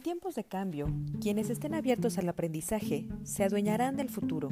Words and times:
tiempos 0.00 0.34
de 0.34 0.44
cambio, 0.44 0.88
quienes 1.20 1.50
estén 1.50 1.74
abiertos 1.74 2.18
al 2.18 2.28
aprendizaje 2.28 3.06
se 3.22 3.44
adueñarán 3.44 3.96
del 3.96 4.08
futuro, 4.08 4.48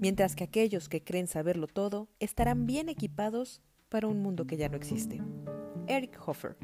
mientras 0.00 0.36
que 0.36 0.44
aquellos 0.44 0.88
que 0.88 1.02
creen 1.02 1.26
saberlo 1.26 1.66
todo 1.66 2.08
estarán 2.20 2.66
bien 2.66 2.88
equipados 2.88 3.62
para 3.88 4.08
un 4.08 4.22
mundo 4.22 4.46
que 4.46 4.56
ya 4.56 4.68
no 4.68 4.76
existe. 4.76 5.20
Eric 5.86 6.18
Hoffer. 6.26 6.56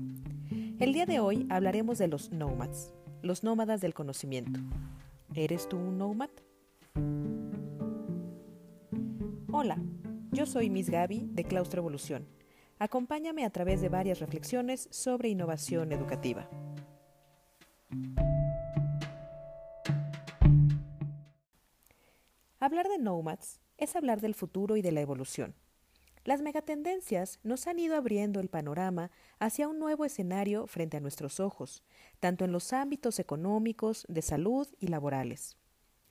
El 0.79 0.93
día 0.93 1.07
de 1.07 1.21
hoy 1.21 1.47
hablaremos 1.51 1.99
de 1.99 2.09
los 2.09 2.33
nomads, 2.33 2.93
los 3.23 3.45
nómadas 3.45 3.81
del 3.81 3.95
conocimiento. 3.95 4.61
¿Eres 5.35 5.69
tú 5.69 5.77
un 5.77 5.99
nómad? 5.99 6.31
Hola, 9.53 9.79
yo 10.33 10.47
soy 10.47 10.71
Miss 10.71 10.89
Gaby 10.91 11.29
de 11.33 11.45
Claustro 11.45 11.81
Evolución. 11.81 12.27
Acompáñame 12.79 13.45
a 13.45 13.51
través 13.51 13.83
de 13.83 13.91
varias 13.91 14.21
reflexiones 14.21 14.89
sobre 14.91 15.29
innovación 15.29 15.93
educativa. 15.93 16.49
Hablar 22.59 22.89
de 22.89 22.99
nomads 22.99 23.61
es 23.79 23.97
hablar 23.97 24.21
del 24.21 24.35
futuro 24.35 24.77
y 24.77 24.83
de 24.83 24.93
la 24.93 25.01
evolución. 25.01 25.55
Las 26.25 26.43
megatendencias 26.43 27.41
nos 27.43 27.67
han 27.67 27.79
ido 27.79 27.97
abriendo 27.97 28.41
el 28.41 28.51
panorama 28.51 29.11
hacia 29.39 29.67
un 29.67 29.79
nuevo 29.79 30.05
escenario 30.05 30.67
frente 30.67 30.99
a 30.99 31.01
nuestros 31.01 31.41
ojos, 31.41 31.83
tanto 32.21 32.45
en 32.45 32.53
los 32.53 32.75
ámbitos 32.75 33.19
económicos, 33.19 34.05
de 34.09 34.21
salud 34.21 34.69
y 34.79 34.89
laborales, 34.89 35.57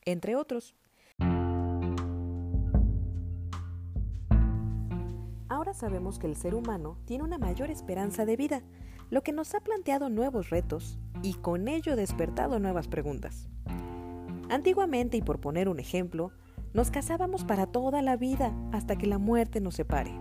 entre 0.05 0.35
otros. 0.35 0.75
Ahora 5.47 5.73
sabemos 5.75 6.17
que 6.17 6.25
el 6.25 6.35
ser 6.35 6.55
humano 6.55 6.97
tiene 7.05 7.23
una 7.23 7.37
mayor 7.37 7.69
esperanza 7.69 8.25
de 8.25 8.37
vida, 8.37 8.63
lo 9.09 9.23
que 9.23 9.31
nos 9.31 9.55
ha 9.55 9.59
planteado 9.59 10.09
nuevos 10.09 10.49
retos 10.49 10.99
y 11.23 11.33
con 11.33 11.67
ello 11.67 11.95
despertado 11.95 12.59
nuevas 12.59 12.87
preguntas. 12.87 13.47
Antiguamente, 14.49 15.17
y 15.17 15.21
por 15.21 15.39
poner 15.39 15.69
un 15.69 15.79
ejemplo, 15.79 16.31
nos 16.73 16.91
casábamos 16.91 17.43
para 17.43 17.67
toda 17.67 18.01
la 18.01 18.15
vida 18.15 18.53
hasta 18.71 18.97
que 18.97 19.07
la 19.07 19.17
muerte 19.17 19.61
nos 19.61 19.75
separe. 19.75 20.11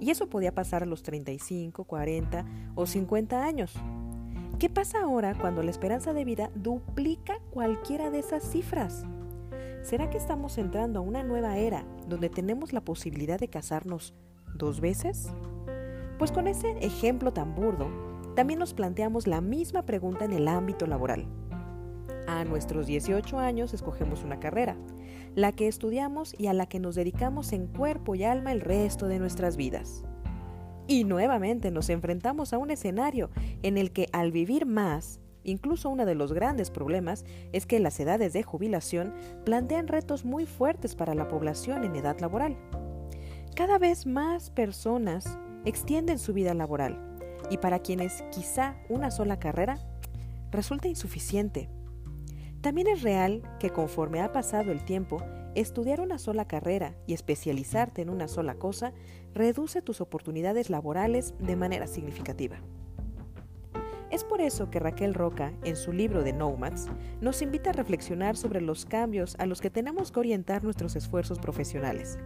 Y 0.00 0.10
eso 0.10 0.28
podía 0.28 0.54
pasar 0.54 0.82
a 0.82 0.86
los 0.86 1.02
35, 1.02 1.84
40 1.84 2.44
o 2.74 2.86
50 2.86 3.44
años. 3.44 3.74
¿Qué 4.58 4.68
pasa 4.68 5.02
ahora 5.02 5.34
cuando 5.38 5.62
la 5.62 5.70
esperanza 5.70 6.12
de 6.12 6.24
vida 6.24 6.50
duplica 6.54 7.38
cualquiera 7.50 8.10
de 8.10 8.20
esas 8.20 8.42
cifras? 8.42 9.04
¿Será 9.82 10.10
que 10.10 10.18
estamos 10.18 10.58
entrando 10.58 10.98
a 10.98 11.02
una 11.02 11.22
nueva 11.22 11.56
era 11.56 11.84
donde 12.08 12.28
tenemos 12.28 12.72
la 12.72 12.80
posibilidad 12.80 13.38
de 13.38 13.48
casarnos 13.48 14.14
dos 14.54 14.80
veces? 14.80 15.28
Pues 16.18 16.32
con 16.32 16.48
ese 16.48 16.70
ejemplo 16.80 17.32
tan 17.32 17.54
burdo, 17.54 18.07
también 18.38 18.60
nos 18.60 18.72
planteamos 18.72 19.26
la 19.26 19.40
misma 19.40 19.82
pregunta 19.82 20.24
en 20.24 20.32
el 20.32 20.46
ámbito 20.46 20.86
laboral. 20.86 21.26
A 22.28 22.44
nuestros 22.44 22.86
18 22.86 23.36
años 23.36 23.74
escogemos 23.74 24.22
una 24.22 24.38
carrera, 24.38 24.76
la 25.34 25.50
que 25.50 25.66
estudiamos 25.66 26.36
y 26.38 26.46
a 26.46 26.52
la 26.52 26.66
que 26.66 26.78
nos 26.78 26.94
dedicamos 26.94 27.52
en 27.52 27.66
cuerpo 27.66 28.14
y 28.14 28.22
alma 28.22 28.52
el 28.52 28.60
resto 28.60 29.08
de 29.08 29.18
nuestras 29.18 29.56
vidas. 29.56 30.04
Y 30.86 31.02
nuevamente 31.02 31.72
nos 31.72 31.90
enfrentamos 31.90 32.52
a 32.52 32.58
un 32.58 32.70
escenario 32.70 33.30
en 33.64 33.76
el 33.76 33.90
que 33.90 34.06
al 34.12 34.30
vivir 34.30 34.66
más, 34.66 35.18
incluso 35.42 35.90
uno 35.90 36.06
de 36.06 36.14
los 36.14 36.32
grandes 36.32 36.70
problemas 36.70 37.24
es 37.52 37.66
que 37.66 37.80
las 37.80 37.98
edades 37.98 38.34
de 38.34 38.44
jubilación 38.44 39.14
plantean 39.44 39.88
retos 39.88 40.24
muy 40.24 40.46
fuertes 40.46 40.94
para 40.94 41.16
la 41.16 41.26
población 41.26 41.82
en 41.82 41.96
edad 41.96 42.20
laboral. 42.20 42.56
Cada 43.56 43.78
vez 43.78 44.06
más 44.06 44.50
personas 44.50 45.40
extienden 45.64 46.20
su 46.20 46.32
vida 46.32 46.54
laboral 46.54 47.08
y 47.50 47.58
para 47.58 47.80
quienes 47.80 48.22
quizá 48.30 48.76
una 48.88 49.10
sola 49.10 49.38
carrera 49.38 49.78
resulta 50.50 50.88
insuficiente. 50.88 51.68
También 52.60 52.88
es 52.88 53.02
real 53.02 53.42
que 53.60 53.70
conforme 53.70 54.20
ha 54.20 54.32
pasado 54.32 54.72
el 54.72 54.84
tiempo, 54.84 55.22
estudiar 55.54 56.00
una 56.00 56.18
sola 56.18 56.46
carrera 56.46 56.94
y 57.06 57.14
especializarte 57.14 58.02
en 58.02 58.10
una 58.10 58.28
sola 58.28 58.54
cosa 58.54 58.92
reduce 59.34 59.82
tus 59.82 60.00
oportunidades 60.00 60.70
laborales 60.70 61.34
de 61.38 61.56
manera 61.56 61.86
significativa. 61.86 62.60
Es 64.10 64.24
por 64.24 64.40
eso 64.40 64.70
que 64.70 64.78
Raquel 64.78 65.14
Roca, 65.14 65.52
en 65.64 65.76
su 65.76 65.92
libro 65.92 66.22
de 66.22 66.32
Nomads, 66.32 66.86
nos 67.20 67.42
invita 67.42 67.70
a 67.70 67.74
reflexionar 67.74 68.36
sobre 68.36 68.60
los 68.60 68.86
cambios 68.86 69.36
a 69.38 69.46
los 69.46 69.60
que 69.60 69.70
tenemos 69.70 70.12
que 70.12 70.20
orientar 70.20 70.64
nuestros 70.64 70.96
esfuerzos 70.96 71.38
profesionales 71.38 72.18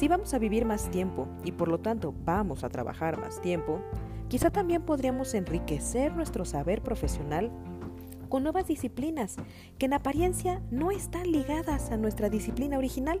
si 0.00 0.08
vamos 0.08 0.32
a 0.32 0.38
vivir 0.38 0.64
más 0.64 0.90
tiempo 0.90 1.28
y 1.44 1.52
por 1.52 1.68
lo 1.68 1.78
tanto 1.78 2.14
vamos 2.24 2.64
a 2.64 2.70
trabajar 2.70 3.18
más 3.18 3.40
tiempo, 3.42 3.80
quizá 4.28 4.50
también 4.50 4.82
podríamos 4.82 5.34
enriquecer 5.34 6.14
nuestro 6.14 6.46
saber 6.46 6.80
profesional 6.80 7.50
con 8.30 8.42
nuevas 8.42 8.66
disciplinas 8.66 9.36
que 9.78 9.86
en 9.86 9.92
apariencia 9.92 10.62
no 10.70 10.90
están 10.90 11.30
ligadas 11.30 11.90
a 11.90 11.96
nuestra 11.96 12.30
disciplina 12.30 12.78
original. 12.78 13.20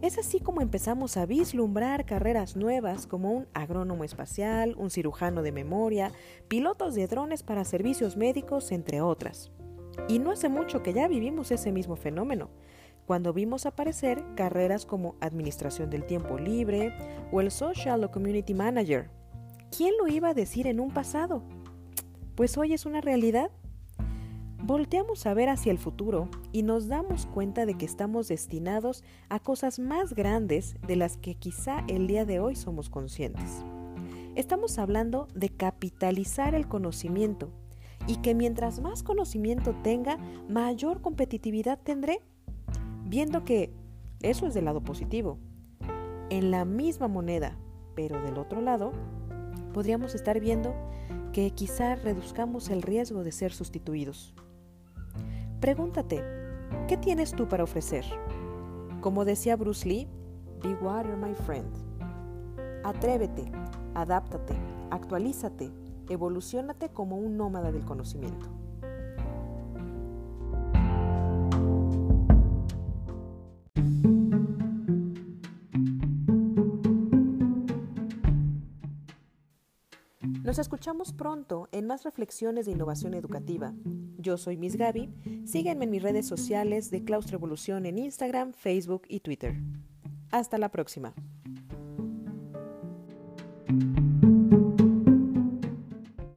Es 0.00 0.16
así 0.16 0.38
como 0.38 0.60
empezamos 0.60 1.16
a 1.16 1.26
vislumbrar 1.26 2.06
carreras 2.06 2.54
nuevas 2.54 3.08
como 3.08 3.32
un 3.32 3.48
agrónomo 3.52 4.04
espacial, 4.04 4.76
un 4.78 4.90
cirujano 4.90 5.42
de 5.42 5.50
memoria, 5.50 6.12
pilotos 6.46 6.94
de 6.94 7.08
drones 7.08 7.42
para 7.42 7.64
servicios 7.64 8.16
médicos, 8.16 8.70
entre 8.70 9.00
otras. 9.00 9.50
Y 10.08 10.20
no 10.20 10.30
hace 10.30 10.48
mucho 10.48 10.84
que 10.84 10.92
ya 10.92 11.08
vivimos 11.08 11.50
ese 11.50 11.72
mismo 11.72 11.96
fenómeno 11.96 12.48
cuando 13.06 13.32
vimos 13.32 13.66
aparecer 13.66 14.22
carreras 14.36 14.84
como 14.86 15.16
Administración 15.20 15.88
del 15.90 16.04
Tiempo 16.04 16.38
Libre 16.38 16.92
o 17.32 17.40
el 17.40 17.50
Social 17.50 18.04
o 18.04 18.10
Community 18.10 18.54
Manager. 18.54 19.10
¿Quién 19.76 19.94
lo 19.98 20.06
iba 20.06 20.28
a 20.28 20.34
decir 20.34 20.66
en 20.66 20.78
un 20.78 20.90
pasado? 20.90 21.42
Pues 22.36 22.56
hoy 22.56 22.74
es 22.74 22.86
una 22.86 23.00
realidad. 23.00 23.50
Volteamos 24.62 25.24
a 25.24 25.34
ver 25.34 25.48
hacia 25.48 25.70
el 25.70 25.78
futuro 25.78 26.28
y 26.52 26.62
nos 26.62 26.88
damos 26.88 27.26
cuenta 27.26 27.64
de 27.64 27.74
que 27.74 27.84
estamos 27.84 28.28
destinados 28.28 29.04
a 29.28 29.38
cosas 29.38 29.78
más 29.78 30.14
grandes 30.14 30.76
de 30.86 30.96
las 30.96 31.16
que 31.16 31.36
quizá 31.36 31.84
el 31.86 32.08
día 32.08 32.24
de 32.24 32.40
hoy 32.40 32.56
somos 32.56 32.90
conscientes. 32.90 33.64
Estamos 34.34 34.78
hablando 34.78 35.28
de 35.34 35.48
capitalizar 35.48 36.54
el 36.54 36.66
conocimiento 36.66 37.50
y 38.08 38.16
que 38.16 38.34
mientras 38.34 38.80
más 38.80 39.02
conocimiento 39.02 39.76
tenga, 39.82 40.18
mayor 40.48 41.00
competitividad 41.02 41.78
tendré 41.80 42.20
viendo 43.04 43.44
que 43.44 43.72
eso 44.22 44.46
es 44.46 44.54
del 44.54 44.64
lado 44.64 44.82
positivo. 44.82 45.38
En 46.30 46.50
la 46.50 46.64
misma 46.64 47.06
moneda, 47.06 47.56
pero 47.94 48.20
del 48.22 48.38
otro 48.38 48.60
lado, 48.60 48.92
podríamos 49.72 50.14
estar 50.14 50.40
viendo 50.40 50.74
que 51.32 51.52
quizá 51.52 51.94
reduzcamos 51.94 52.68
el 52.70 52.82
riesgo 52.82 53.22
de 53.22 53.32
ser 53.32 53.52
sustituidos. 53.52 54.34
Pregúntate, 55.60 56.22
¿qué 56.86 56.96
tienes 56.96 57.32
tú 57.32 57.48
para 57.48 57.64
ofrecer? 57.64 58.04
Como 59.00 59.24
decía 59.24 59.56
Bruce 59.56 59.88
Lee, 59.88 60.08
Be 60.62 60.74
water, 60.80 61.16
my 61.16 61.34
friend. 61.34 61.66
Atrévete, 62.84 63.50
adáptate, 63.94 64.54
actualízate, 64.90 65.72
evolucionate 66.08 66.90
como 66.90 67.16
un 67.16 67.36
nómada 67.36 67.72
del 67.72 67.84
conocimiento. 67.84 68.57
Nos 80.48 80.58
escuchamos 80.58 81.12
pronto 81.12 81.68
en 81.72 81.86
más 81.86 82.04
reflexiones 82.04 82.64
de 82.64 82.72
innovación 82.72 83.12
educativa. 83.12 83.74
Yo 84.16 84.38
soy 84.38 84.56
Miss 84.56 84.76
Gaby. 84.76 85.12
Síguenme 85.44 85.84
en 85.84 85.90
mis 85.90 86.02
redes 86.02 86.26
sociales 86.26 86.90
de 86.90 87.04
Claustro 87.04 87.36
Evolución 87.36 87.84
en 87.84 87.98
Instagram, 87.98 88.54
Facebook 88.54 89.02
y 89.08 89.20
Twitter. 89.20 89.60
Hasta 90.30 90.56
la 90.56 90.70
próxima. 90.70 91.12